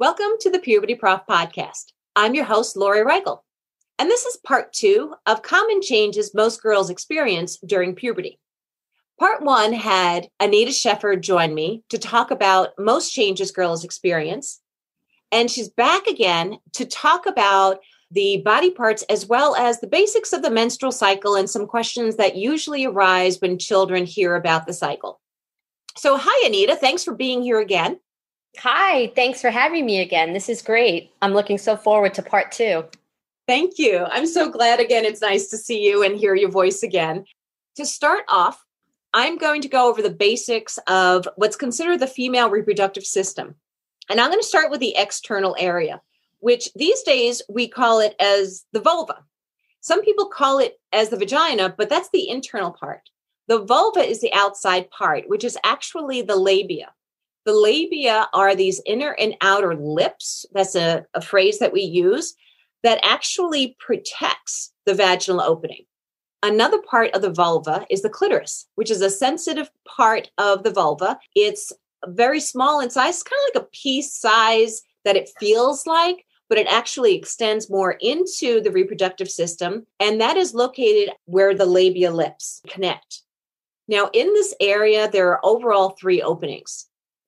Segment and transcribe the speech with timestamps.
[0.00, 1.92] Welcome to the Puberty Prof podcast.
[2.16, 3.42] I'm your host, Lori Reichel,
[3.96, 8.40] and this is part two of common changes most girls experience during puberty.
[9.20, 14.60] Part one had Anita Scheffer join me to talk about most changes girls experience.
[15.30, 17.78] And she's back again to talk about
[18.10, 22.16] the body parts as well as the basics of the menstrual cycle and some questions
[22.16, 25.20] that usually arise when children hear about the cycle.
[25.96, 26.74] So, hi, Anita.
[26.74, 28.00] Thanks for being here again.
[28.58, 30.32] Hi, thanks for having me again.
[30.32, 31.10] This is great.
[31.20, 32.84] I'm looking so forward to part two.
[33.46, 34.06] Thank you.
[34.10, 35.04] I'm so glad again.
[35.04, 37.24] It's nice to see you and hear your voice again.
[37.76, 38.64] To start off,
[39.12, 43.54] I'm going to go over the basics of what's considered the female reproductive system.
[44.08, 46.00] And I'm going to start with the external area,
[46.40, 49.24] which these days we call it as the vulva.
[49.80, 53.02] Some people call it as the vagina, but that's the internal part.
[53.48, 56.92] The vulva is the outside part, which is actually the labia.
[57.44, 60.46] The labia are these inner and outer lips.
[60.52, 62.34] That's a, a phrase that we use
[62.82, 65.84] that actually protects the vaginal opening.
[66.42, 70.70] Another part of the vulva is the clitoris, which is a sensitive part of the
[70.70, 71.18] vulva.
[71.34, 71.72] It's
[72.06, 76.58] very small in size, kind of like a pea size that it feels like, but
[76.58, 79.86] it actually extends more into the reproductive system.
[80.00, 83.22] And that is located where the labia lips connect.
[83.88, 86.86] Now, in this area, there are overall three openings.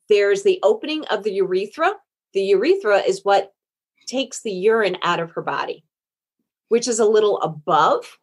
[0.08, 1.94] There's the opening of the urethra.
[2.32, 3.52] The urethra is what
[4.06, 5.84] takes the urine out of her body,
[6.68, 8.18] which is a little above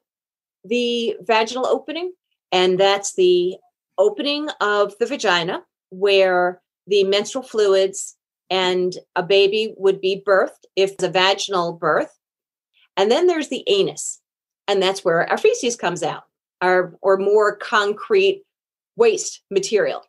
[0.63, 2.13] the vaginal opening.
[2.51, 3.57] And that's the
[3.97, 8.16] opening of the vagina where the menstrual fluids
[8.49, 12.17] and a baby would be birthed if it's a vaginal birth.
[12.95, 14.22] And then there's the anus,
[14.67, 16.23] and that's where our feces comes out,
[16.61, 18.43] our, or more concrete
[18.95, 20.03] waste material.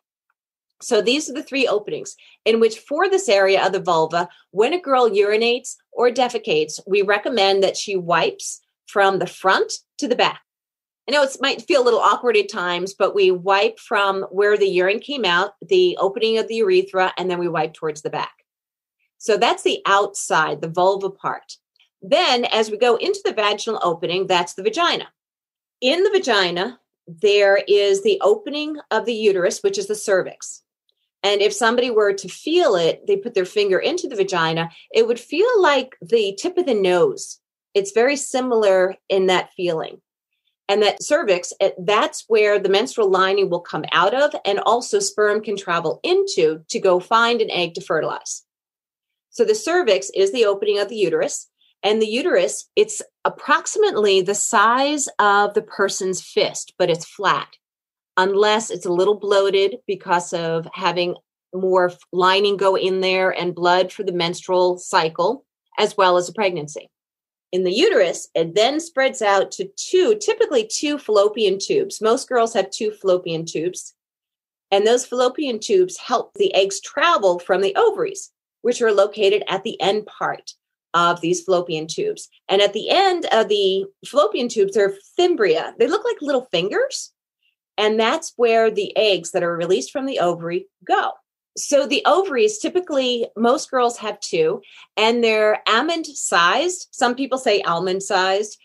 [0.85, 2.15] So these are the three openings
[2.45, 7.01] in which for this area of the vulva, when a girl urinates or defecates, we
[7.01, 10.41] recommend that she wipes from the front to the back.
[11.09, 14.59] I know it might feel a little awkward at times, but we wipe from where
[14.59, 18.11] the urine came out, the opening of the urethra, and then we wipe towards the
[18.11, 18.33] back.
[19.17, 21.57] So that's the outside, the vulva part.
[22.03, 25.07] Then, as we go into the vaginal opening, that's the vagina.
[25.81, 30.61] In the vagina, there is the opening of the uterus, which is the cervix.
[31.25, 35.07] And if somebody were to feel it, they put their finger into the vagina, it
[35.07, 37.39] would feel like the tip of the nose.
[37.73, 40.03] It's very similar in that feeling.
[40.69, 44.99] And that cervix, eh, that's where the menstrual lining will come out of, and also
[44.99, 48.43] sperm can travel into to go find an egg to fertilize.
[49.31, 51.49] So the cervix is the opening of the uterus.
[51.81, 57.47] And the uterus, it's approximately the size of the person's fist, but it's flat
[58.17, 61.15] unless it's a little bloated because of having
[61.53, 65.45] more lining go in there and blood for the menstrual cycle,
[65.77, 66.89] as well as a pregnancy.
[67.51, 72.01] In the uterus, it then spreads out to two, typically two fallopian tubes.
[72.01, 73.93] Most girls have two fallopian tubes.
[74.71, 79.63] And those fallopian tubes help the eggs travel from the ovaries, which are located at
[79.63, 80.53] the end part
[80.93, 82.29] of these fallopian tubes.
[82.49, 85.73] And at the end of the fallopian tubes are fimbria.
[85.77, 87.13] They look like little fingers
[87.77, 91.11] and that's where the eggs that are released from the ovary go.
[91.57, 94.61] So the ovaries typically most girls have two
[94.97, 96.89] and they're almond sized.
[96.91, 98.57] Some people say almond sized.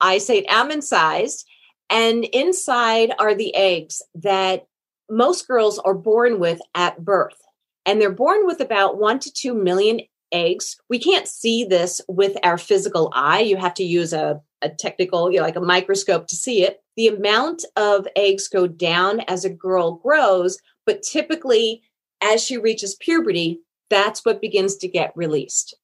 [0.00, 1.46] I say almond sized.
[1.90, 4.66] And inside are the eggs that
[5.08, 7.40] most girls are born with at birth.
[7.86, 10.00] And they're born with about one to two million
[10.32, 10.76] eggs.
[10.88, 13.40] We can't see this with our physical eye.
[13.40, 16.82] You have to use a, a technical, you know, like a microscope to see it.
[16.96, 21.82] The amount of eggs go down as a girl grows, but typically
[22.22, 23.60] as she reaches puberty,
[23.90, 25.74] that's what begins to get released.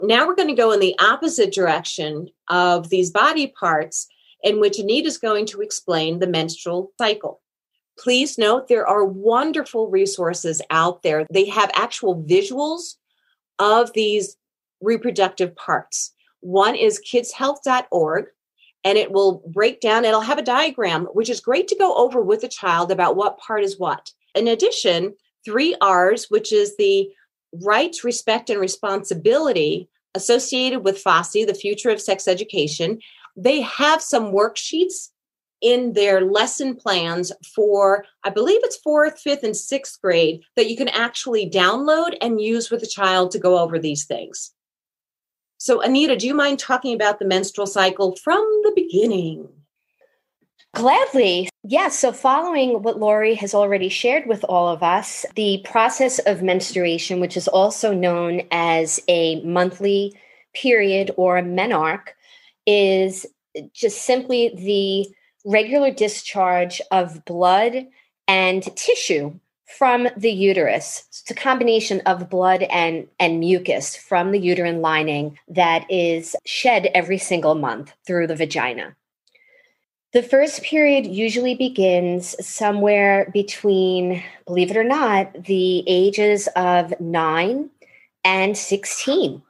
[0.00, 4.08] Now we're going to go in the opposite direction of these body parts,
[4.42, 7.40] in which Anita is going to explain the menstrual cycle.
[7.98, 11.26] Please note there are wonderful resources out there.
[11.30, 12.96] They have actual visuals
[13.58, 14.36] of these
[14.80, 16.12] reproductive parts.
[16.40, 18.26] One is kidshealth.org,
[18.84, 22.20] and it will break down, it'll have a diagram, which is great to go over
[22.20, 24.10] with a child about what part is what.
[24.34, 25.14] In addition,
[25.44, 27.08] three R's, which is the
[27.52, 32.98] rights, respect, and responsibility associated with FoSE, the future of sex education.
[33.36, 35.08] They have some worksheets
[35.60, 40.76] in their lesson plans for, I believe it's fourth, fifth, and sixth grade that you
[40.76, 44.52] can actually download and use with a child to go over these things.
[45.62, 49.48] So, Anita, do you mind talking about the menstrual cycle from the beginning?
[50.74, 51.50] Gladly.
[51.62, 51.96] Yes.
[52.00, 57.20] So, following what Lori has already shared with all of us, the process of menstruation,
[57.20, 60.18] which is also known as a monthly
[60.52, 62.08] period or a menarche,
[62.66, 63.24] is
[63.72, 65.14] just simply the
[65.48, 67.86] regular discharge of blood
[68.26, 69.38] and tissue
[69.78, 71.04] from the uterus.
[71.08, 76.90] It's a combination of blood and, and mucus from the uterine lining that is shed
[76.94, 78.96] every single month through the vagina.
[80.12, 87.70] The first period usually begins somewhere between, believe it or not, the ages of nine
[88.22, 89.42] and 16.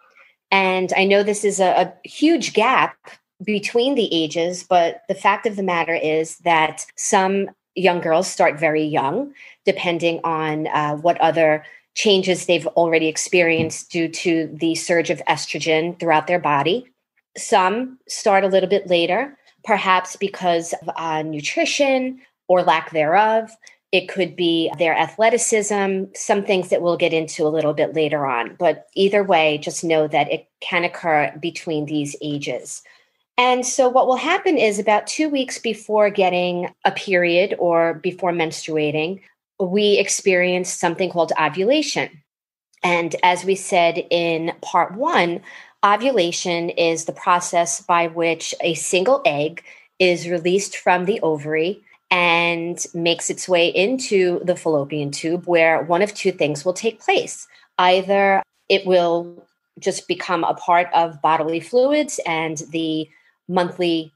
[0.52, 2.96] And I know this is a, a huge gap
[3.42, 8.58] between the ages, but the fact of the matter is that some young girls start
[8.58, 9.32] very young,
[9.64, 11.64] depending on uh, what other
[11.94, 16.88] changes they've already experienced due to the surge of estrogen throughout their body.
[17.36, 23.50] Some start a little bit later, perhaps because of uh, nutrition or lack thereof.
[23.92, 28.24] It could be their athleticism, some things that we'll get into a little bit later
[28.26, 28.56] on.
[28.58, 32.82] But either way, just know that it can occur between these ages.
[33.38, 38.32] And so, what will happen is about two weeks before getting a period or before
[38.32, 39.20] menstruating,
[39.58, 42.22] we experience something called ovulation.
[42.82, 45.40] And as we said in part one,
[45.84, 49.64] ovulation is the process by which a single egg
[49.98, 56.02] is released from the ovary and makes its way into the fallopian tube, where one
[56.02, 57.46] of two things will take place.
[57.78, 59.46] Either it will
[59.78, 63.08] just become a part of bodily fluids and the
[63.48, 64.12] monthly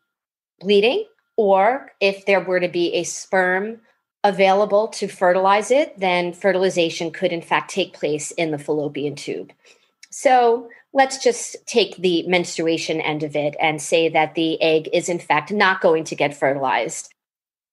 [0.60, 1.04] bleeding,
[1.36, 3.80] or if there were to be a sperm
[4.24, 9.52] available to fertilize it, then fertilization could in fact take place in the fallopian tube.
[10.10, 15.08] So let's just take the menstruation end of it and say that the egg is
[15.08, 17.12] in fact not going to get fertilized.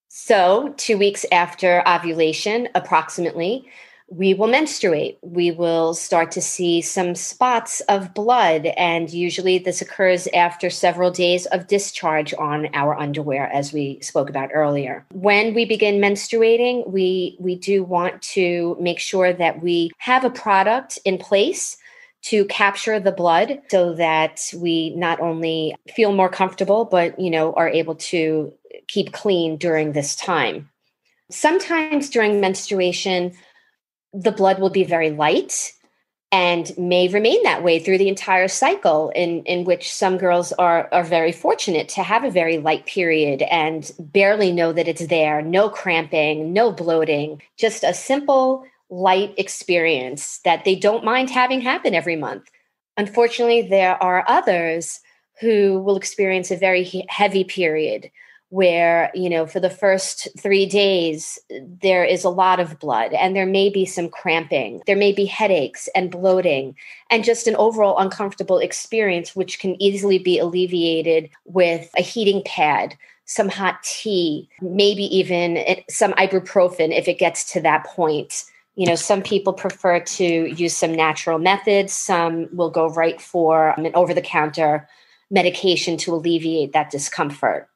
[0.09, 3.67] So, two weeks after ovulation, approximately,
[4.09, 5.17] we will menstruate.
[5.21, 11.11] We will start to see some spots of blood, and usually this occurs after several
[11.11, 15.05] days of discharge on our underwear, as we spoke about earlier.
[15.11, 20.29] When we begin menstruating, we, we do want to make sure that we have a
[20.29, 21.77] product in place
[22.23, 27.53] to capture the blood so that we not only feel more comfortable but you know
[27.53, 28.53] are able to
[28.87, 30.69] keep clean during this time
[31.29, 33.33] sometimes during menstruation
[34.13, 35.73] the blood will be very light
[36.33, 40.89] and may remain that way through the entire cycle in, in which some girls are,
[40.91, 45.43] are very fortunate to have a very light period and barely know that it's there.
[45.43, 51.93] No cramping no bloating just a simple light experience that they don't mind having happen
[51.93, 52.49] every month.
[52.97, 55.01] Unfortunately there are others
[55.39, 58.09] who will experience a very heavy period
[58.53, 61.39] where you know for the first 3 days
[61.81, 65.25] there is a lot of blood and there may be some cramping there may be
[65.25, 66.75] headaches and bloating
[67.09, 72.95] and just an overall uncomfortable experience which can easily be alleviated with a heating pad
[73.25, 78.45] some hot tea maybe even eh, some ibuprofen if it gets to that point.
[78.75, 81.93] You know some people prefer to use some natural methods.
[81.93, 84.87] Some will go right for an over the counter
[85.29, 87.69] medication to alleviate that discomfort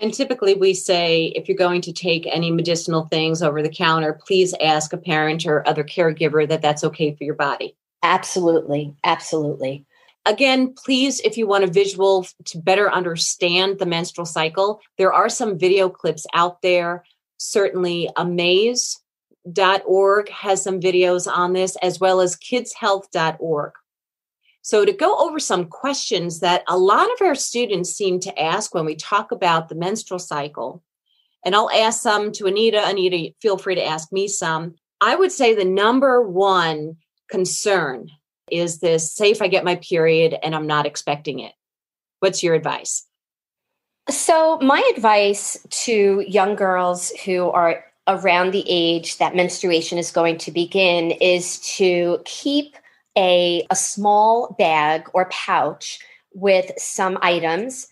[0.00, 4.18] and typically, we say if you're going to take any medicinal things over the counter,
[4.26, 7.76] please ask a parent or other caregiver that that's okay for your body.
[8.02, 8.94] Absolutely.
[9.04, 9.86] Absolutely.
[10.26, 15.28] Again, please, if you want a visual to better understand the menstrual cycle, there are
[15.28, 17.04] some video clips out there.
[17.36, 18.98] Certainly, amaze.org
[20.30, 23.72] has some videos on this, as well as kidshealth.org.
[24.64, 28.74] So, to go over some questions that a lot of our students seem to ask
[28.74, 30.82] when we talk about the menstrual cycle,
[31.44, 32.82] and I'll ask some to Anita.
[32.82, 34.76] Anita, feel free to ask me some.
[35.02, 36.96] I would say the number one
[37.28, 38.08] concern
[38.50, 41.52] is this say if I get my period and I'm not expecting it.
[42.20, 43.06] What's your advice?
[44.08, 50.38] So, my advice to young girls who are around the age that menstruation is going
[50.38, 52.76] to begin is to keep
[53.16, 55.98] a, a small bag or pouch
[56.32, 57.86] with some items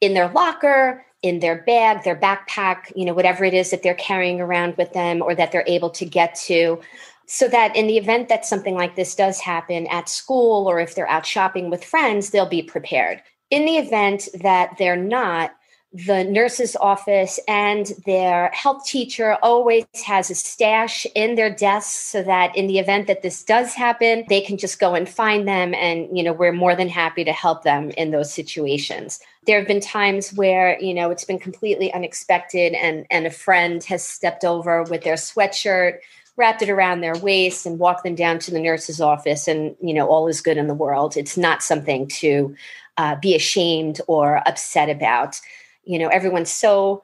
[0.00, 3.94] in their locker, in their bag, their backpack, you know, whatever it is that they're
[3.94, 6.80] carrying around with them or that they're able to get to.
[7.28, 10.94] so that in the event that something like this does happen at school or if
[10.94, 13.20] they're out shopping with friends, they'll be prepared.
[13.50, 15.55] In the event that they're not,
[16.04, 22.22] the nurse's office and their health teacher always has a stash in their desks so
[22.22, 25.72] that in the event that this does happen they can just go and find them
[25.74, 29.20] and you know we're more than happy to help them in those situations.
[29.46, 33.82] There have been times where you know it's been completely unexpected and and a friend
[33.84, 35.98] has stepped over with their sweatshirt
[36.36, 39.94] wrapped it around their waist and walked them down to the nurse's office and you
[39.94, 41.16] know all is good in the world.
[41.16, 42.54] It's not something to
[42.98, 45.40] uh, be ashamed or upset about
[45.86, 47.02] you know everyone's so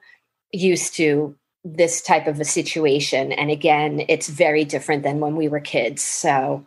[0.51, 3.31] used to this type of a situation.
[3.31, 6.03] And again it's very different than when we were kids.
[6.03, 6.65] So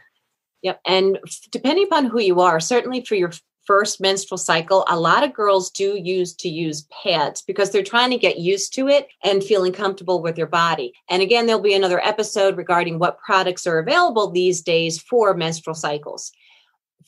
[0.62, 0.80] yep.
[0.86, 1.18] And
[1.50, 3.32] depending upon who you are certainly for your
[3.66, 8.10] first menstrual cycle a lot of girls do use to use pads because they're trying
[8.10, 10.92] to get used to it and feeling comfortable with their body.
[11.10, 15.74] And again there'll be another episode regarding what products are available these days for menstrual
[15.74, 16.32] cycles.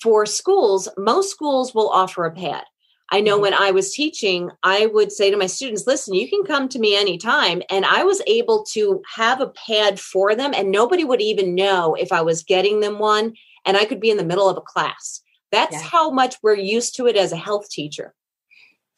[0.03, 2.65] For schools most schools will offer a pad
[3.11, 3.43] I know mm-hmm.
[3.43, 6.79] when I was teaching, I would say to my students, listen, you can come to
[6.79, 7.63] me anytime.
[7.71, 11.95] And I was able to have a pad for them, and nobody would even know
[11.95, 13.35] if I was getting them one.
[13.65, 15.23] And I could be in the middle of a class.
[15.51, 15.83] That's yeah.
[15.83, 18.15] how much we're used to it as a health teacher.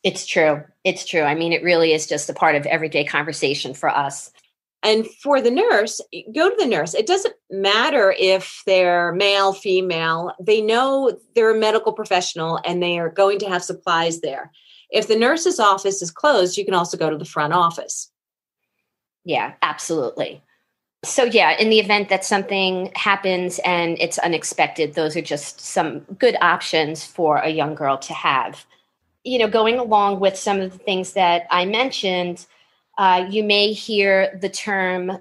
[0.02, 0.64] It's true.
[0.84, 1.22] It's true.
[1.22, 4.32] I mean, it really is just a part of everyday conversation for us.
[4.82, 6.00] And for the nurse,
[6.34, 6.94] go to the nurse.
[6.94, 12.98] It doesn't matter if they're male, female, they know they're a medical professional and they
[12.98, 14.50] are going to have supplies there.
[14.90, 18.10] If the nurse's office is closed, you can also go to the front office.
[19.24, 20.42] Yeah, absolutely.
[21.04, 26.00] So, yeah, in the event that something happens and it's unexpected, those are just some
[26.18, 28.66] good options for a young girl to have.
[29.24, 32.46] You know, going along with some of the things that I mentioned,
[33.00, 35.18] uh, you may hear the term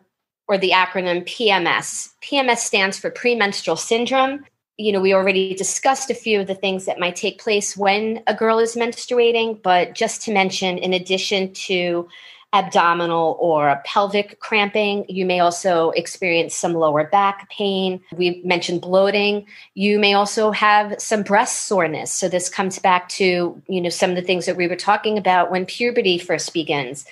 [0.50, 2.10] or the acronym PMS.
[2.22, 4.44] PMS stands for premenstrual syndrome.
[4.76, 8.22] You know, we already discussed a few of the things that might take place when
[8.28, 12.10] a girl is menstruating, but just to mention, in addition to
[12.52, 15.06] abdominal or pelvic cramping.
[15.08, 18.02] You may also experience some lower back pain.
[18.12, 19.46] We mentioned bloating.
[19.76, 22.12] You may also have some breast soreness.
[22.12, 25.18] So this comes back to, you know, some of the things that we were talking
[25.18, 27.06] about when puberty first begins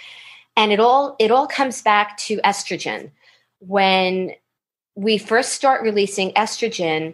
[0.58, 3.12] and it all it all comes back to estrogen.
[3.60, 4.34] When
[4.96, 7.14] we first start releasing estrogen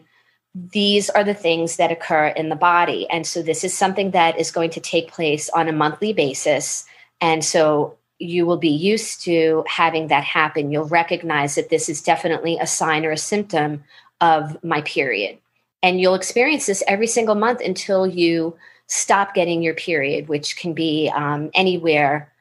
[0.56, 3.08] these are the things that occur in the body.
[3.10, 6.86] And so this is something that is going to take place on a monthly basis.
[7.22, 10.72] And so you will be used to having that happen.
[10.72, 13.84] You'll recognize that this is definitely a sign or a symptom
[14.22, 15.40] of my period.
[15.82, 18.56] And you'll experience this every single month until you
[18.88, 22.33] stop getting your period which can be um, anywhere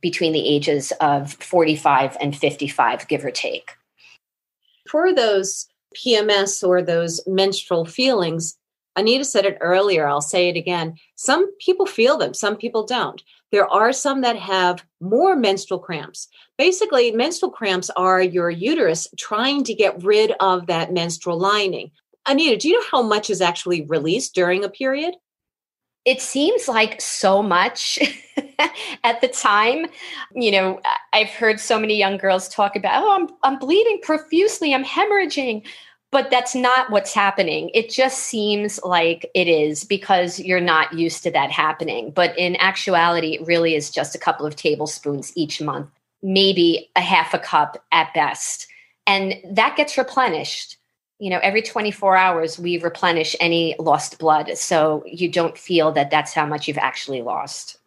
[0.00, 3.72] between the ages of 45 and 55, give or take.
[4.88, 5.66] For those
[5.96, 8.56] PMS or those menstrual feelings,
[8.96, 10.96] Anita said it earlier, I'll say it again.
[11.16, 13.22] Some people feel them, some people don't.
[13.52, 16.28] There are some that have more menstrual cramps.
[16.56, 21.90] Basically, menstrual cramps are your uterus trying to get rid of that menstrual lining.
[22.26, 25.14] Anita, do you know how much is actually released during a period?
[26.04, 27.98] It seems like so much
[29.04, 29.86] at the time.
[30.34, 30.80] You know,
[31.12, 35.66] I've heard so many young girls talk about, oh, I'm, I'm bleeding profusely, I'm hemorrhaging.
[36.12, 37.70] But that's not what's happening.
[37.72, 42.10] It just seems like it is because you're not used to that happening.
[42.10, 45.88] But in actuality, it really is just a couple of tablespoons each month,
[46.20, 48.66] maybe a half a cup at best.
[49.06, 50.78] And that gets replenished
[51.20, 54.56] you know every 24 hours we replenish any lost blood.
[54.56, 57.78] So you don't feel that that's how much you've actually lost.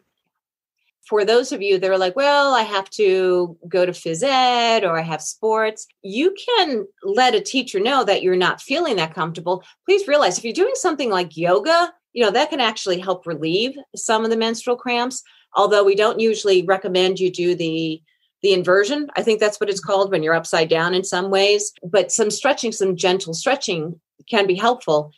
[1.08, 4.84] For those of you that are like well i have to go to phys ed
[4.84, 9.14] or i have sports you can let a teacher know that you're not feeling that
[9.14, 9.62] comfortable.
[9.84, 13.76] Please realize if you're doing something like yoga you know that can actually help relieve
[13.94, 15.22] some of the menstrual cramps
[15.54, 18.00] although we don't usually recommend you do the
[18.44, 19.08] the inversion.
[19.16, 21.72] I think that's what it's called when you're upside down in some ways.
[21.82, 23.98] But some stretching, some gentle stretching
[24.28, 25.12] can be helpful.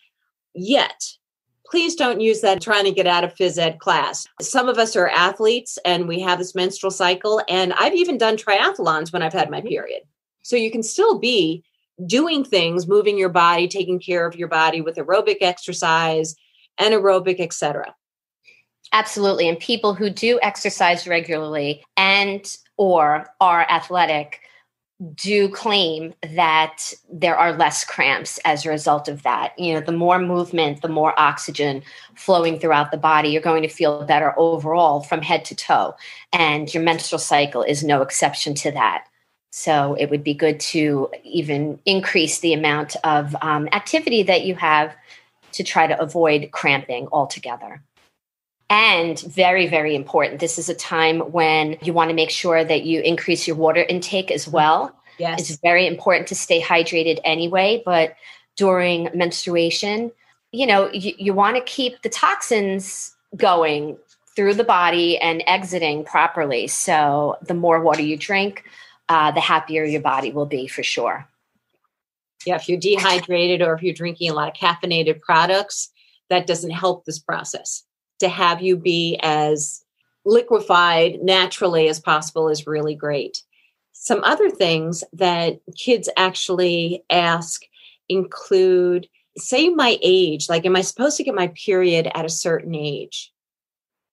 [0.55, 1.03] Yet,
[1.69, 4.29] please don't use that trying to get out of phys ed class.
[4.41, 7.43] Some of us are athletes and we have this menstrual cycle.
[7.49, 10.03] And I've even done triathlons when I've had my period.
[10.43, 11.65] So you can still be
[12.07, 16.37] doing things, moving your body, taking care of your body with aerobic exercise,
[16.79, 17.93] anaerobic, etc.
[18.93, 19.49] Absolutely.
[19.49, 24.41] And people who do exercise regularly and or are athletic
[25.15, 29.59] do claim that there are less cramps as a result of that.
[29.59, 31.83] You know, the more movement, the more oxygen
[32.15, 35.95] flowing throughout the body, you're going to feel better overall from head to toe.
[36.33, 39.07] And your menstrual cycle is no exception to that.
[39.51, 44.55] So it would be good to even increase the amount of um, activity that you
[44.55, 44.95] have
[45.53, 47.83] to try to avoid cramping altogether.
[48.69, 52.83] And very, very important, this is a time when you want to make sure that
[52.83, 54.93] you increase your water intake as well.
[55.19, 55.41] Yes.
[55.41, 58.17] It's very important to stay hydrated anyway, but
[58.57, 60.11] during menstruation,
[60.51, 63.99] you know, you, you want to keep the toxins going
[64.35, 66.67] through the body and exiting properly.
[66.67, 68.65] So the more water you drink,
[69.09, 71.29] uh, the happier your body will be for sure.
[72.45, 75.91] Yeah, if you're dehydrated or if you're drinking a lot of caffeinated products,
[76.29, 77.85] that doesn't help this process.
[78.21, 79.85] To have you be as
[80.25, 83.43] liquefied naturally as possible is really great.
[83.93, 87.63] Some other things that kids actually ask
[88.09, 89.09] include
[89.39, 93.33] say my age, like, am I supposed to get my period at a certain age?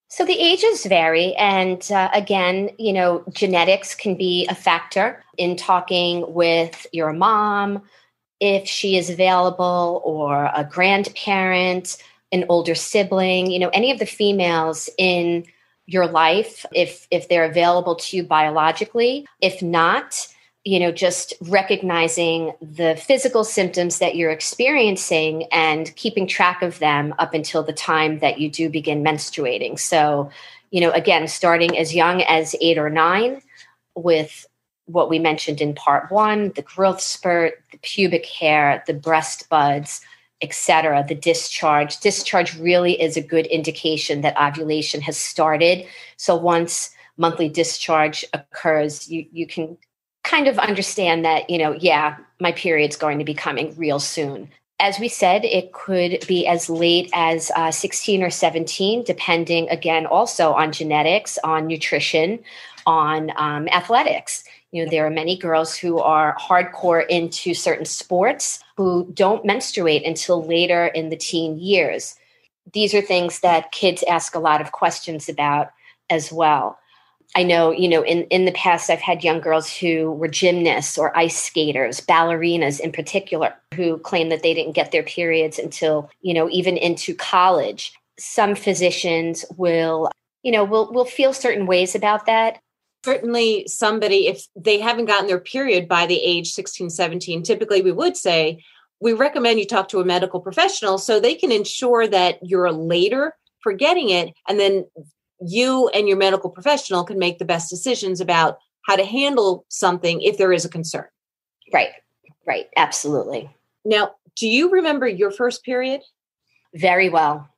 [0.10, 1.34] So the ages vary.
[1.36, 7.82] And uh, again, you know, genetics can be a factor in talking with your mom,
[8.40, 11.98] if she is available, or a grandparent,
[12.34, 15.46] an older sibling, you know, any of the females in
[15.86, 19.26] your life, if if they're available to you biologically.
[19.42, 20.28] If not,
[20.64, 27.14] you know, just recognizing the physical symptoms that you're experiencing and keeping track of them
[27.20, 29.78] up until the time that you do begin menstruating.
[29.78, 30.32] So,
[30.72, 33.42] you know, again, starting as young as eight or nine
[33.96, 34.48] with
[34.86, 40.02] what we mentioned in part one the growth spurt, the pubic hair, the breast buds,
[40.44, 42.00] etc., the discharge.
[42.00, 45.88] Discharge really is a good indication that ovulation has started.
[46.18, 49.78] So once monthly discharge occurs, you, you can
[50.24, 54.50] kind of understand that, you know, yeah, my period's going to be coming real soon.
[54.80, 60.06] As we said, it could be as late as uh, 16 or 17, depending again
[60.06, 62.40] also on genetics, on nutrition,
[62.86, 64.44] on um, athletics.
[64.74, 70.04] You know, there are many girls who are hardcore into certain sports who don't menstruate
[70.04, 72.16] until later in the teen years.
[72.74, 75.70] These are things that kids ask a lot of questions about
[76.10, 76.80] as well.
[77.36, 80.98] I know, you know, in, in the past, I've had young girls who were gymnasts
[80.98, 86.10] or ice skaters, ballerinas in particular, who claim that they didn't get their periods until,
[86.22, 87.94] you know, even into college.
[88.18, 90.10] Some physicians will,
[90.42, 92.60] you know, will will feel certain ways about that.
[93.06, 97.92] Certainly, somebody, if they haven't gotten their period by the age 16, 17, typically we
[97.92, 98.64] would say,
[99.02, 103.36] we recommend you talk to a medical professional so they can ensure that you're later
[103.62, 104.86] for getting it and then
[105.46, 110.22] you and your medical professional can make the best decisions about how to handle something
[110.22, 111.06] if there is a concern.
[111.74, 111.90] Right,
[112.46, 113.50] right, absolutely.
[113.84, 116.02] Now, do you remember your first period?
[116.74, 117.50] Very well.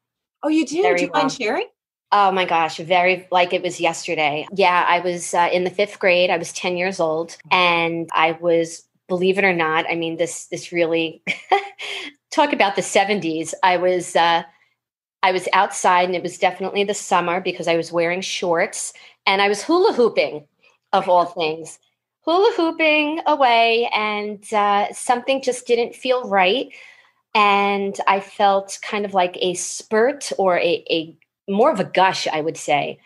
[0.43, 0.81] Oh, you do?
[0.81, 1.23] Very do you well.
[1.23, 1.67] mind sharing?
[2.11, 4.47] Oh my gosh, very like it was yesterday.
[4.53, 6.29] Yeah, I was uh, in the fifth grade.
[6.29, 10.45] I was 10 years old and I was, believe it or not, I mean, this,
[10.47, 11.21] this really
[12.31, 13.53] talk about the 70s.
[13.63, 14.43] I was, uh,
[15.23, 18.93] I was outside and it was definitely the summer because I was wearing shorts
[19.25, 20.45] and I was hula hooping,
[20.93, 21.79] of all things.
[22.21, 26.69] Hula hooping away, and uh, something just didn't feel right.
[27.35, 31.15] And I felt kind of like a spurt or a, a
[31.47, 32.99] more of a gush, I would say.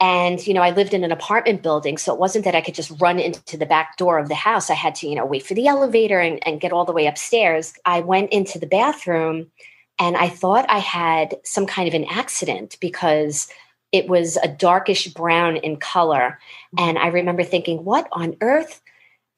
[0.00, 2.74] And, you know, I lived in an apartment building, so it wasn't that I could
[2.74, 4.68] just run into the back door of the house.
[4.68, 7.06] I had to, you know, wait for the elevator and, and get all the way
[7.06, 7.74] upstairs.
[7.84, 9.50] I went into the bathroom
[9.98, 13.48] and I thought I had some kind of an accident because
[13.92, 16.40] it was a darkish brown in color.
[16.76, 16.88] Mm-hmm.
[16.88, 18.82] And I remember thinking, what on earth?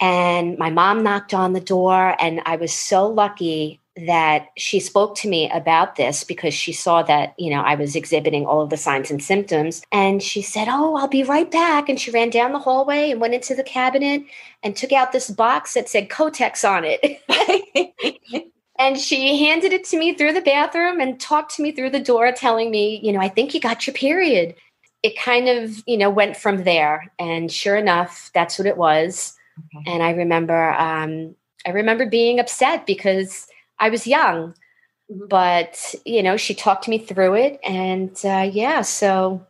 [0.01, 5.17] And my mom knocked on the door, and I was so lucky that she spoke
[5.17, 8.71] to me about this because she saw that, you know, I was exhibiting all of
[8.71, 9.83] the signs and symptoms.
[9.91, 11.89] And she said, Oh, I'll be right back.
[11.89, 14.23] And she ran down the hallway and went into the cabinet
[14.63, 17.23] and took out this box that said Kotex on it.
[18.79, 22.01] And she handed it to me through the bathroom and talked to me through the
[22.01, 24.55] door, telling me, you know, I think you got your period.
[25.03, 27.13] It kind of, you know, went from there.
[27.19, 29.35] And sure enough, that's what it was.
[29.77, 29.91] Okay.
[29.93, 31.35] And I remember, um,
[31.67, 34.55] I remember being upset because I was young,
[35.11, 35.27] mm-hmm.
[35.29, 39.47] but you know, she talked me through it, and uh, yeah, so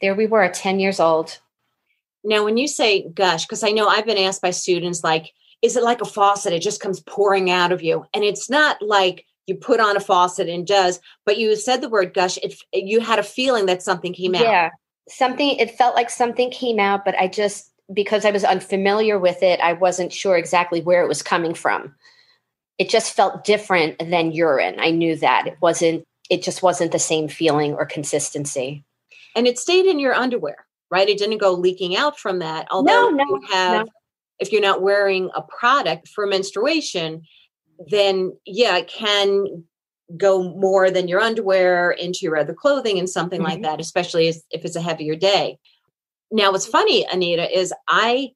[0.00, 1.38] there we were, at ten years old.
[2.22, 5.32] Now, when you say "gush," because I know I've been asked by students, like,
[5.64, 6.52] is it like a faucet?
[6.52, 8.04] It just comes pouring out of you.
[8.12, 11.88] And it's not like you put on a faucet and does, but you said the
[11.88, 12.36] word gush.
[12.42, 14.42] It, you had a feeling that something came out.
[14.42, 14.70] Yeah.
[15.08, 19.42] Something, it felt like something came out, but I just, because I was unfamiliar with
[19.42, 21.94] it, I wasn't sure exactly where it was coming from.
[22.78, 24.76] It just felt different than urine.
[24.78, 25.46] I knew that.
[25.46, 28.84] It wasn't, it just wasn't the same feeling or consistency.
[29.36, 31.08] And it stayed in your underwear, right?
[31.08, 32.66] It didn't go leaking out from that.
[32.70, 33.92] Although no, no, you have no
[34.38, 37.22] if you're not wearing a product for menstruation,
[37.90, 39.64] then yeah, it can
[40.16, 43.50] go more than your underwear into your other clothing and something mm-hmm.
[43.50, 45.58] like that, especially if it's a heavier day.
[46.30, 48.30] Now, what's funny, Anita, is I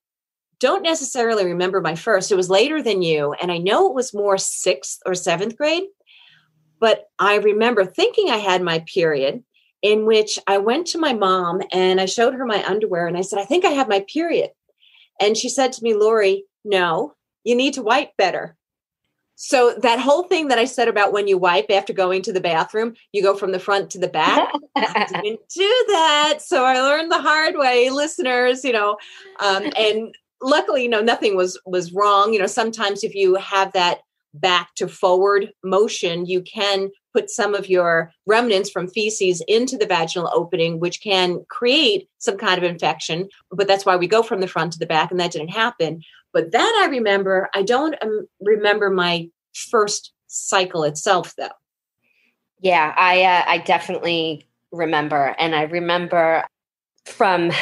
[0.61, 2.33] don't necessarily remember my first.
[2.33, 5.85] It was later than you, and I know it was more sixth or seventh grade.
[6.81, 9.43] But I remember thinking I had my period,
[9.83, 13.23] in which I went to my mom and I showed her my underwear and I
[13.23, 14.51] said, I think I have my period.
[15.21, 18.57] And she said to me, Lori, no, you need to wipe better.
[19.41, 22.41] So that whole thing that I said about when you wipe after going to the
[22.41, 24.53] bathroom, you go from the front to the back.
[24.77, 26.39] I didn't do that.
[26.41, 28.97] So I learned the hard way, listeners, you know,
[29.39, 32.33] um, and luckily, you know, nothing was was wrong.
[32.33, 34.01] You know, sometimes if you have that
[34.35, 39.87] back to forward motion, you can put some of your remnants from feces into the
[39.87, 43.29] vaginal opening, which can create some kind of infection.
[43.51, 46.03] But that's why we go from the front to the back, and that didn't happen.
[46.33, 47.49] But that I remember.
[47.55, 51.49] I don't um, remember my first cycle itself, though.
[52.61, 56.45] Yeah, I uh, I definitely remember, and I remember
[57.09, 57.53] from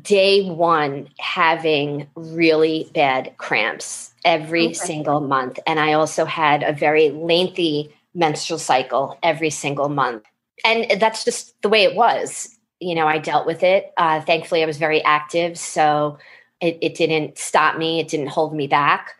[0.00, 4.74] day one having really bad cramps every okay.
[4.74, 10.24] single month, and I also had a very lengthy menstrual cycle every single month,
[10.64, 12.56] and that's just the way it was.
[12.80, 13.92] You know, I dealt with it.
[13.96, 16.18] Uh, thankfully, I was very active, so
[16.60, 19.14] it, it didn't stop me, it didn't hold me back.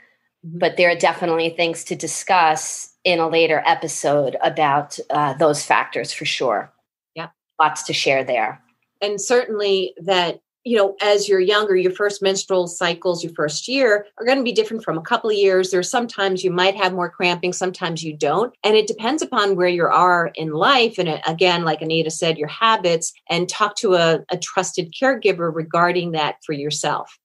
[0.46, 0.58] Mm-hmm.
[0.58, 6.12] But there are definitely things to discuss in a later episode about uh, those factors
[6.12, 6.72] for sure.
[7.14, 7.28] Yeah.
[7.60, 8.62] Lots to share there.
[9.02, 14.06] And certainly that you know, as you're younger, your first menstrual cycles, your first year
[14.18, 15.70] are going to be different from a couple of years.
[15.70, 18.54] There's sometimes you might have more cramping, sometimes you don't.
[18.62, 20.98] And it depends upon where you are in life.
[20.98, 25.52] And uh, again, like Anita said, your habits and talk to a, a trusted caregiver
[25.52, 27.18] regarding that for yourself.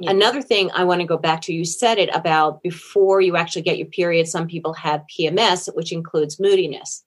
[0.00, 0.10] Yeah.
[0.10, 3.62] Another thing I want to go back to, you said it about before you actually
[3.62, 7.04] get your period, some people have PMS, which includes moodiness.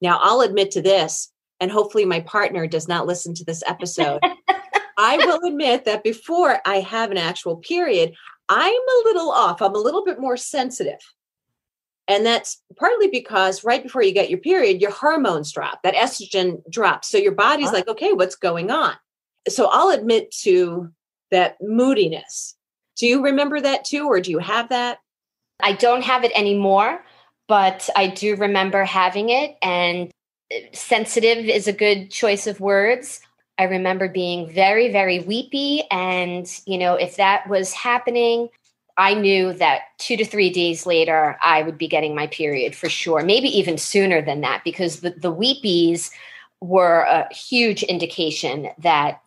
[0.00, 4.20] Now, I'll admit to this, and hopefully my partner does not listen to this episode.
[4.98, 8.14] I will admit that before I have an actual period,
[8.48, 9.62] I'm a little off.
[9.62, 10.98] I'm a little bit more sensitive.
[12.08, 16.60] And that's partly because right before you get your period, your hormones drop, that estrogen
[16.68, 17.08] drops.
[17.08, 17.76] So your body's uh-huh.
[17.76, 18.94] like, okay, what's going on?
[19.48, 20.90] So I'll admit to
[21.30, 22.56] that moodiness.
[22.96, 24.98] Do you remember that too, or do you have that?
[25.60, 27.04] I don't have it anymore,
[27.46, 29.56] but I do remember having it.
[29.62, 30.10] And
[30.72, 33.20] sensitive is a good choice of words.
[33.58, 35.82] I remember being very, very weepy.
[35.90, 38.48] And, you know, if that was happening,
[38.96, 42.88] I knew that two to three days later, I would be getting my period for
[42.88, 46.10] sure, maybe even sooner than that, because the, the weepies
[46.60, 49.22] were a huge indication that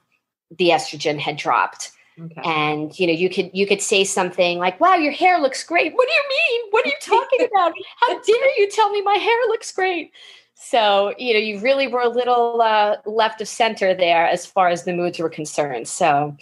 [0.57, 1.91] the estrogen had dropped.
[2.21, 2.41] Okay.
[2.43, 5.93] And you know, you could you could say something like, "Wow, your hair looks great."
[5.95, 6.69] What do you mean?
[6.69, 7.73] What are you talking about?
[8.01, 10.11] How dare you tell me my hair looks great?
[10.55, 14.69] So you know, you really were a little uh, left of center there as far
[14.69, 15.87] as the moods were concerned.
[15.87, 16.35] So,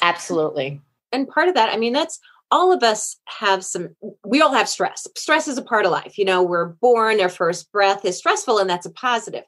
[0.00, 0.80] absolutely.
[1.12, 2.18] And part of that, I mean, that's
[2.52, 3.96] all of us have some.
[4.24, 5.06] We all have stress.
[5.16, 6.18] Stress is a part of life.
[6.18, 7.20] You know, we're born.
[7.20, 9.44] Our first breath is stressful, and that's a positive.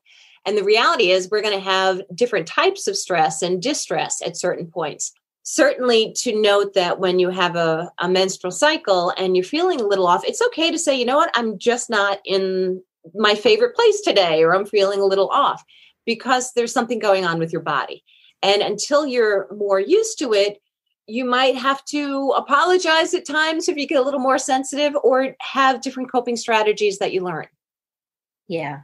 [0.46, 4.36] And the reality is, we're going to have different types of stress and distress at
[4.36, 5.12] certain points.
[5.42, 9.86] Certainly, to note that when you have a, a menstrual cycle and you're feeling a
[9.86, 12.82] little off, it's okay to say, you know what, I'm just not in
[13.14, 15.62] my favorite place today, or I'm feeling a little off
[16.06, 18.04] because there's something going on with your body.
[18.42, 20.60] And until you're more used to it,
[21.06, 25.34] you might have to apologize at times if you get a little more sensitive or
[25.40, 27.46] have different coping strategies that you learn.
[28.48, 28.80] Yeah.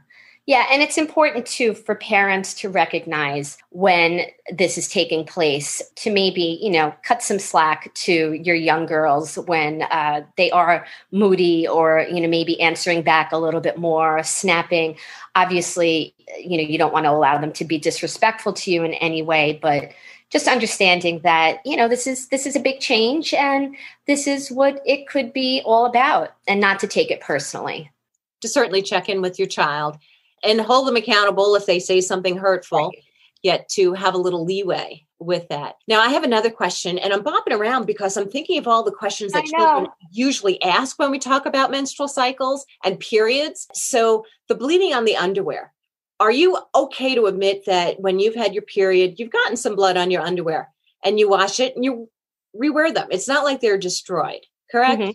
[0.47, 6.11] Yeah, and it's important too for parents to recognize when this is taking place to
[6.11, 11.67] maybe, you know, cut some slack to your young girls when uh, they are moody
[11.67, 14.97] or, you know, maybe answering back a little bit more, snapping.
[15.35, 18.95] Obviously, you know, you don't want to allow them to be disrespectful to you in
[18.95, 19.91] any way, but
[20.31, 23.75] just understanding that you know this is this is a big change and
[24.07, 27.91] this is what it could be all about and not to take it personally
[28.39, 29.97] to certainly check in with your child
[30.43, 33.03] and hold them accountable if they say something hurtful, right.
[33.43, 35.75] yet to have a little leeway with that.
[35.87, 38.91] Now, I have another question, and I'm bopping around because I'm thinking of all the
[38.91, 43.67] questions that children usually ask when we talk about menstrual cycles and periods.
[43.73, 45.73] So, the bleeding on the underwear.
[46.19, 49.97] Are you okay to admit that when you've had your period, you've gotten some blood
[49.97, 50.69] on your underwear
[51.03, 52.09] and you wash it and you
[52.55, 53.07] rewear them?
[53.09, 55.01] It's not like they're destroyed, correct?
[55.01, 55.11] Mm-hmm.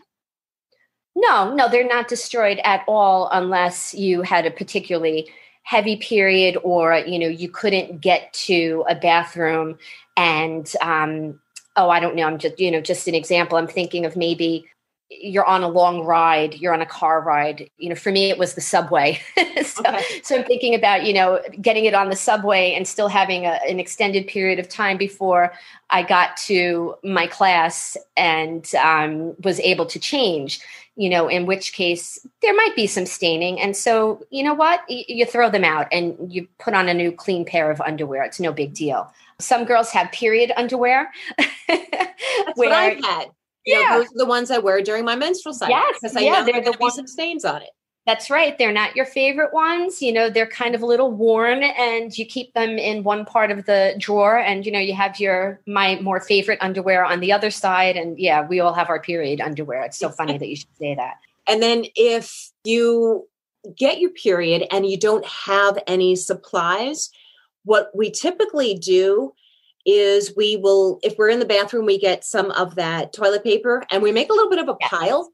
[1.17, 5.29] No, no, they're not destroyed at all unless you had a particularly
[5.63, 9.77] heavy period or you know you couldn't get to a bathroom
[10.17, 11.41] and um,
[11.77, 13.59] oh, I don't know, I'm just, you know, just an example.
[13.59, 14.67] I'm thinking of maybe
[15.09, 17.71] you're on a long ride, you're on a car ride.
[17.79, 19.21] You know, for me, it was the subway.
[19.63, 20.03] so, okay.
[20.23, 23.59] so I'm thinking about, you know, getting it on the subway and still having a,
[23.69, 25.53] an extended period of time before
[25.91, 30.61] I got to my class and um, was able to change,
[30.97, 33.61] you know, in which case there might be some staining.
[33.61, 34.81] And so, you know what?
[34.89, 38.25] Y- you throw them out and you put on a new clean pair of underwear.
[38.25, 39.13] It's no big deal.
[39.39, 41.13] Some girls have period underwear.
[41.69, 43.29] That's where, what I've had.
[43.67, 43.89] You yeah.
[43.89, 45.77] Know, those are the ones I wear during my menstrual cycle.
[45.77, 45.99] Yes.
[46.01, 47.71] Because I yeah, know they're the ones some stains on it.
[48.07, 48.57] That's right.
[48.57, 50.01] They're not your favorite ones.
[50.01, 53.51] You know, they're kind of a little worn and you keep them in one part
[53.51, 57.33] of the drawer and you know, you have your my more favorite underwear on the
[57.33, 59.83] other side and yeah, we all have our period underwear.
[59.83, 61.15] It's so funny that you should say that.
[61.49, 63.29] And then if you
[63.77, 67.11] get your period and you don't have any supplies,
[67.65, 69.35] what we typically do
[69.87, 73.85] is we will if we're in the bathroom we get some of that toilet paper
[73.91, 75.33] and we make a little bit of a pile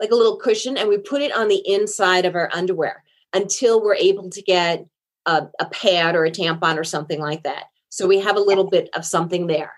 [0.00, 3.82] like a little cushion and we put it on the inside of our underwear until
[3.82, 4.86] we're able to get
[5.26, 7.64] a, a pad or a tampon or something like that.
[7.88, 9.72] So we have a little bit of something there.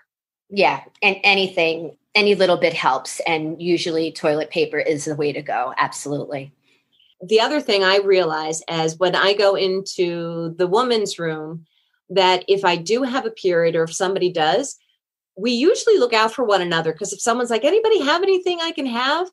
[0.49, 5.41] Yeah and anything any little bit helps and usually toilet paper is the way to
[5.41, 6.51] go absolutely.
[7.21, 11.65] The other thing i realize as when i go into the woman's room
[12.09, 14.77] that if I do have a period or if somebody does,
[15.37, 18.71] we usually look out for one another because if someone's like, anybody have anything I
[18.71, 19.29] can have?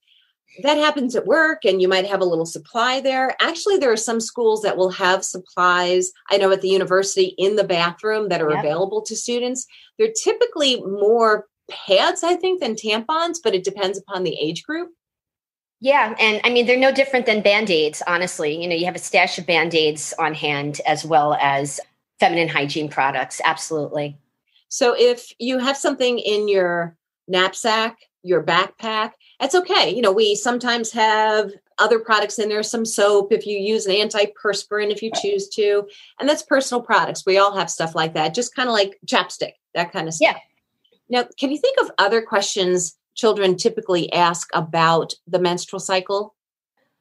[0.62, 3.36] That happens at work, and you might have a little supply there.
[3.40, 6.12] Actually, there are some schools that will have supplies.
[6.30, 8.60] I know at the university in the bathroom that are yep.
[8.60, 9.66] available to students.
[9.98, 14.90] They're typically more pads, I think, than tampons, but it depends upon the age group.
[15.80, 16.14] Yeah.
[16.18, 18.60] And I mean, they're no different than band aids, honestly.
[18.60, 21.80] You know, you have a stash of band aids on hand as well as
[22.18, 23.40] feminine hygiene products.
[23.44, 24.18] Absolutely.
[24.68, 26.96] So if you have something in your
[27.28, 29.94] knapsack, your backpack, that's okay.
[29.94, 33.92] You know, we sometimes have other products in there, some soap if you use an
[33.94, 35.86] antiperspirant if you choose to.
[36.18, 37.26] And that's personal products.
[37.26, 40.34] We all have stuff like that, just kind of like chapstick, that kind of stuff.
[40.34, 40.38] Yeah.
[41.08, 46.34] Now, can you think of other questions children typically ask about the menstrual cycle?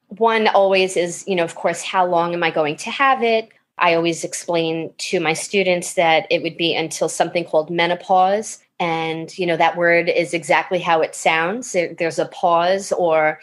[0.08, 3.50] One always is, you know, of course, how long am I going to have it?
[3.78, 8.60] I always explain to my students that it would be until something called menopause.
[8.80, 11.76] And, you know, that word is exactly how it sounds.
[11.98, 13.40] There's a pause or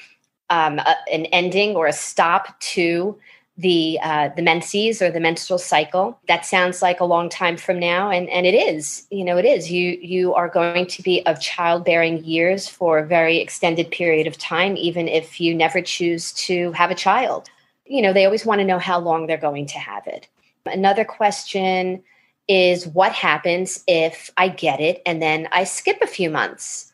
[0.51, 3.19] um, a, an ending or a stop to
[3.59, 6.19] the uh, the menses or the menstrual cycle.
[6.27, 9.07] That sounds like a long time from now, and and it is.
[9.11, 9.71] You know, it is.
[9.71, 14.39] You you are going to be of childbearing years for a very extended period of
[14.39, 17.51] time, even if you never choose to have a child
[17.93, 20.27] you know, they always want to know how long they're going to have it.
[20.65, 22.03] Another question
[22.49, 26.91] is what happens if I get it and then I skip a few months?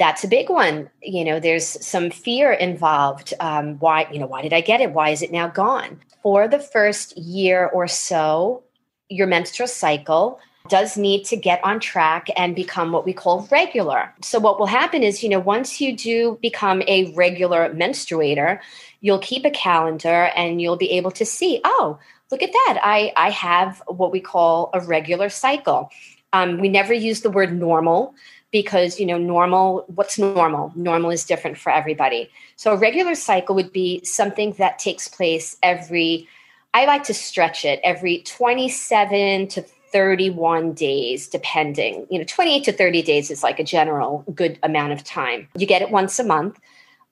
[0.00, 0.90] That's a big one.
[1.00, 3.34] You know, there's some fear involved.
[3.38, 4.92] Um, why, you know, why did I get it?
[4.92, 6.00] Why is it now gone?
[6.24, 8.64] For the first year or so,
[9.08, 14.14] your menstrual cycle does need to get on track and become what we call regular.
[14.22, 18.60] So, what will happen is, you know, once you do become a regular menstruator,
[19.00, 21.98] you'll keep a calendar and you'll be able to see, oh,
[22.30, 22.80] look at that.
[22.82, 25.90] I, I have what we call a regular cycle.
[26.32, 28.14] Um, we never use the word normal
[28.52, 33.54] because you know normal what's normal normal is different for everybody so a regular cycle
[33.54, 36.28] would be something that takes place every
[36.74, 42.72] i like to stretch it every 27 to 31 days depending you know 28 to
[42.72, 46.24] 30 days is like a general good amount of time you get it once a
[46.24, 46.58] month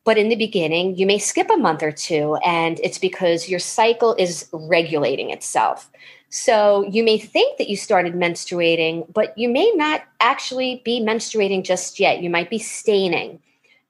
[0.08, 3.58] but in the beginning, you may skip a month or two, and it's because your
[3.58, 5.90] cycle is regulating itself.
[6.30, 11.62] So you may think that you started menstruating, but you may not actually be menstruating
[11.62, 12.22] just yet.
[12.22, 13.38] You might be staining.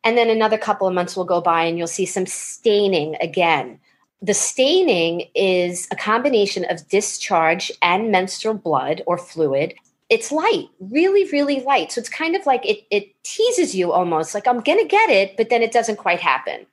[0.03, 3.79] And then another couple of months will go by and you'll see some staining again.
[4.21, 9.75] The staining is a combination of discharge and menstrual blood or fluid
[10.09, 11.93] it's light, really, really light.
[11.93, 15.11] So it's kind of like it, it teases you almost like I'm going to get
[15.11, 16.67] it, but then it doesn't quite happen.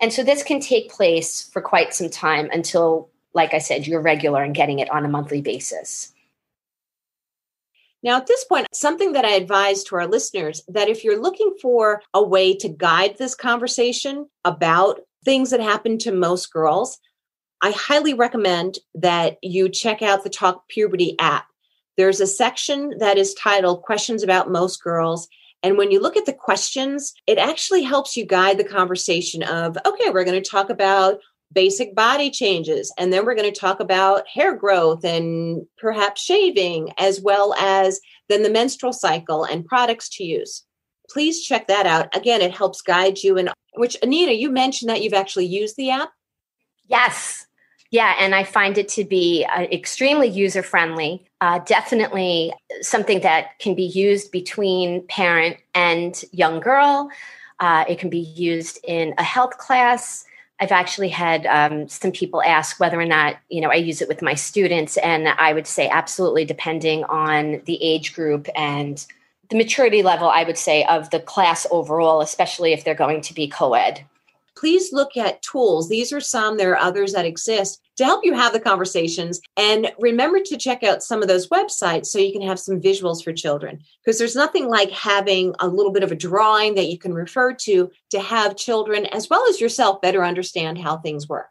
[0.00, 4.00] And so this can take place for quite some time until, like I said, you're
[4.00, 6.12] regular and getting it on a monthly basis.
[8.02, 11.54] Now, at this point, something that I advise to our listeners that if you're looking
[11.60, 16.98] for a way to guide this conversation about things that happen to most girls,
[17.62, 21.46] I highly recommend that you check out the Talk Puberty app.
[21.96, 25.28] There's a section that is titled Questions About Most Girls.
[25.62, 29.76] And when you look at the questions, it actually helps you guide the conversation of,
[29.84, 31.18] okay, we're going to talk about
[31.52, 32.92] basic body changes.
[32.96, 38.00] And then we're going to talk about hair growth and perhaps shaving, as well as
[38.28, 40.64] then the menstrual cycle and products to use.
[41.10, 42.14] Please check that out.
[42.16, 43.36] Again, it helps guide you.
[43.36, 46.12] And which, Anita, you mentioned that you've actually used the app.
[46.86, 47.46] Yes.
[47.90, 51.26] Yeah, and I find it to be uh, extremely user friendly.
[51.40, 57.10] Uh, definitely something that can be used between parent and young girl.
[57.58, 60.24] Uh, it can be used in a health class.
[60.60, 64.08] I've actually had um, some people ask whether or not you know I use it
[64.08, 69.04] with my students, and I would say absolutely, depending on the age group and
[69.50, 70.28] the maturity level.
[70.28, 74.04] I would say of the class overall, especially if they're going to be co-ed
[74.60, 75.88] please look at tools.
[75.88, 79.40] These are some, there are others that exist to help you have the conversations.
[79.56, 83.24] And remember to check out some of those websites so you can have some visuals
[83.24, 83.80] for children.
[84.04, 87.54] Because there's nothing like having a little bit of a drawing that you can refer
[87.54, 91.48] to to have children as well as yourself better understand how things work.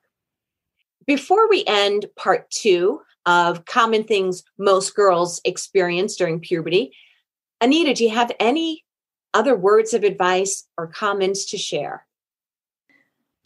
[1.08, 6.92] Before we end part two of common things most girls experience during puberty,
[7.62, 8.86] Anita, do you have any
[9.34, 12.06] other words of advice or comments to share?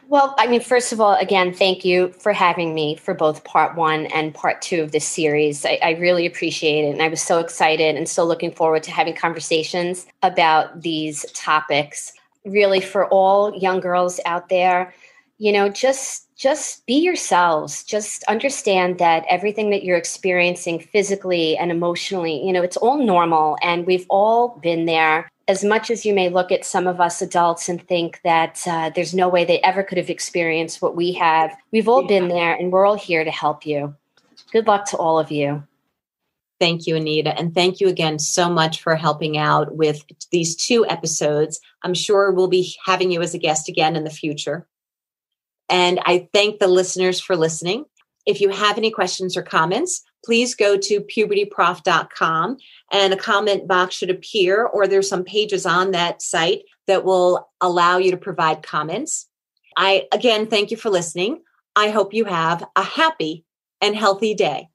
[0.06, 3.74] Well, I mean, first of all, again, thank you for having me for both part
[3.74, 5.64] one and part two of this series.
[5.64, 6.90] I, I, really appreciate it.
[6.90, 12.12] And I was so excited and so looking forward to having conversations about these topics.
[12.44, 14.92] Really, for all young girls out there,
[15.38, 21.70] you know, just just be yourselves just understand that everything that you're experiencing physically and
[21.70, 26.14] emotionally you know it's all normal and we've all been there as much as you
[26.14, 29.60] may look at some of us adults and think that uh, there's no way they
[29.60, 32.20] ever could have experienced what we have, we've all yeah.
[32.20, 33.94] been there and we're all here to help you.
[34.52, 35.62] Good luck to all of you.
[36.60, 37.36] Thank you, Anita.
[37.36, 41.60] And thank you again so much for helping out with these two episodes.
[41.82, 44.66] I'm sure we'll be having you as a guest again in the future.
[45.68, 47.84] And I thank the listeners for listening.
[48.26, 52.56] If you have any questions or comments, please go to pubertyprof.com
[52.92, 57.50] and a comment box should appear, or there's some pages on that site that will
[57.60, 59.28] allow you to provide comments.
[59.76, 61.42] I again thank you for listening.
[61.76, 63.44] I hope you have a happy
[63.80, 64.68] and healthy day.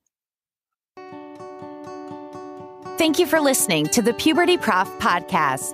[2.98, 5.74] Thank you for listening to the Puberty Prof podcast,